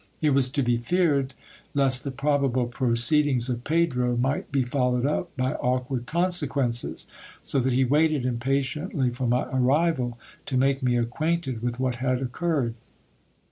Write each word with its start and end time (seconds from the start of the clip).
It 0.19 0.31
was 0.31 0.49
to 0.57 0.63
be 0.63 0.77
feared, 0.77 1.35
lest 1.75 2.03
the 2.03 2.09
probable 2.09 2.65
proceed 2.65 3.27
ings 3.27 3.49
of 3.49 3.63
Pedro 3.63 4.17
might 4.17 4.51
be 4.51 4.63
followed 4.63 5.05
up 5.05 5.29
by 5.37 5.53
awkward 5.53 6.07
consequences; 6.07 7.05
so 7.43 7.59
that 7.59 7.71
he 7.71 7.83
waited 7.85 8.25
impatiently 8.25 9.11
for 9.11 9.27
my 9.27 9.43
arrival, 9.51 10.17
to 10.47 10.57
make 10.57 10.81
me 10.81 10.97
acquainted 10.97 11.61
with 11.61 11.79
what 11.79 11.97
had 11.97 12.19
occur 12.19 12.63
red. 12.63 12.73